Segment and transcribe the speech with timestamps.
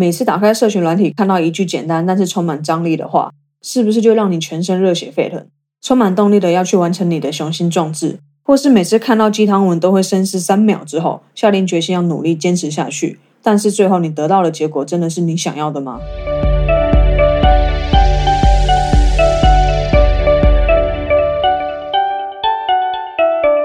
[0.00, 5.44] 每次打开社群软体，看到一句简单但是充满张力的话，是不是就让你全身热血沸腾，
[5.82, 8.20] 充满动力的要去完成你的雄心壮志？
[8.44, 15.98] 或是每次看到鸡汤文都会深思三秒之后，下定决心要努力坚持下去，但是最后你得到的结果真的是你想要的吗？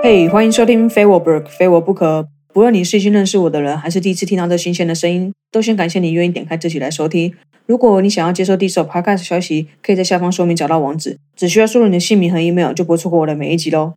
[0.01, 2.27] 嘿，欢迎收听非我不可，非我不可。
[2.53, 7.33] 不论你是已经认识我的人，还是第一次听到这新鲜的声音，都先感谢你愿意点开这集来收听。
[7.65, 13.95] 如果你想要接收第一手 podcast 消息，可以在下方说明找到网址，只需要输入你的姓名和 email，就不会错过我的每一集喽。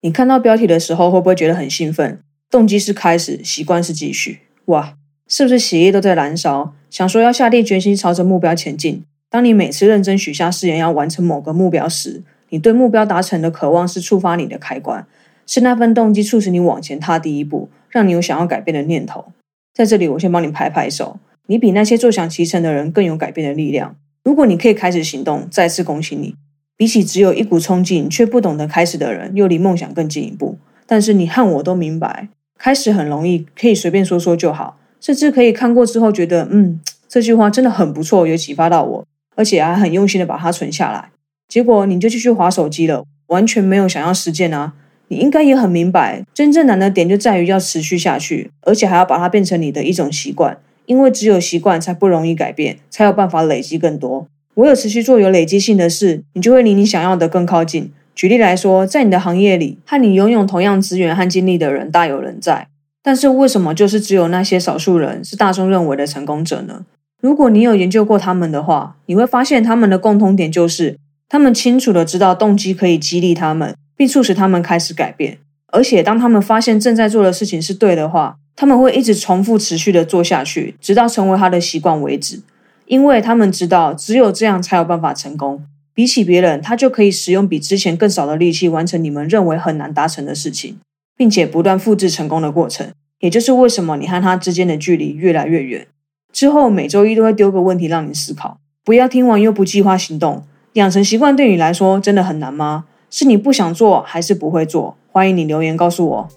[0.00, 2.18] 你看到标题的时候，会不会觉得很兴奋？
[2.50, 4.40] 动机是开始，习惯是继续。
[4.64, 4.96] 哇，
[5.28, 6.74] 是不是血液都在燃烧？
[6.90, 9.04] 想说要下定决心朝着目标前进。
[9.30, 15.06] 当你每次认真许下誓言要完成某个目标时，你对目标达成的渴望是触发你的开关，
[15.46, 19.26] 是那份动机促使你往前踏第一步，让你有想要改变的念头。
[19.72, 23.96] 在这里，我先帮你拍拍手，你比那些坐享其成的人更有改变的力量。
[24.22, 26.34] 如果你可以开始行动，再次恭喜你。
[26.76, 30.58] 比起只有一股冲劲却不懂得开始的人，又离梦想更进一步。
[30.86, 41.10] 但是你和我都明白，开始很容易，可以随便说说就好，甚至可以看过之后觉得，嗯，这句话真的很不错，有启发到我，而且还很用心的把它存下来。
[41.48, 44.72] 结果你就继续划手机了，完全没有想要实践啊！
[45.08, 54.26] 你应该也很明白，真正难的点就在于要持续下去，而且还要把它变成你的一种习惯，因为只有习惯才不容易改变，才有办法累积更多。
[54.54, 57.90] 唯有持续做有累积性的事，你就会离你想要的更靠近。
[58.14, 62.68] 举例来说，在你的行业里，和你拥有同样资源和精力的人大有人在，
[63.02, 66.86] 但是为什么就是只有那些少数人是大众认为的成功者呢？
[67.20, 70.96] 如果你有研究过他们的话，你会发现他们的共同点就是，
[71.28, 75.38] 他们清楚的知道动机可以激励他们，并促使他们开始改变。
[75.68, 82.40] 而且当他们发现正在做的事情是对的话，他们会一直重复、持续的做下去，直到成为他的习惯为止。
[82.86, 85.64] 因为他们知道，只有这样才有办法成功。
[85.94, 90.78] 比起别人，他就可以使用比之前更少的力气完成你们认为很难达成的事情，
[91.16, 92.90] 并且不断复制成功的过程。
[93.20, 95.86] 也就是为什么你和他之间的距离越来越远。
[96.32, 100.44] 之后每周一都会丢个问题让你思考，不要听完又不计划行动。
[100.74, 102.84] 养成习惯对你来说真的很难吗？
[103.16, 104.96] 是你不想做，还是不会做？
[105.12, 106.28] 欢迎你留言告诉我。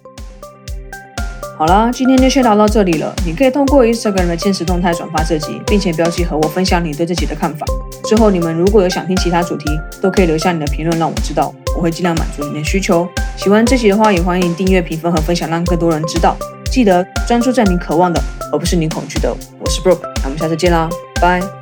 [1.57, 3.11] 好啦，今天就先聊到这里了。
[3.25, 7.65] 你可以通过 Instagram 的现实动态转发这集，并且标记和我分享你对这集的看法。
[8.03, 9.65] 之后你们如果有想听其他主题，
[9.99, 13.07] 都可以留下你的评论让我知道，我会尽量满足你的需求。
[13.35, 16.37] 喜欢这集的话，也欢迎订阅、评分和分享，让更多人知道。
[16.71, 18.21] 记得专注在你渴望的，
[18.53, 19.35] 而不是你恐惧的。
[19.59, 20.87] 我是 Brooke，那我们下次见啦，
[21.19, 21.56] 拜。